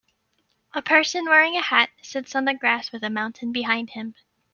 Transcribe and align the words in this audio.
A 0.73 0.81
person 0.81 1.25
wearing 1.25 1.55
a 1.55 1.61
hat 1.61 1.91
sits 2.01 2.33
on 2.35 2.45
the 2.45 2.55
grass 2.55 2.91
with 2.91 3.03
a 3.03 3.09
mountain 3.11 3.51
behind 3.51 3.91
him. 3.91 4.15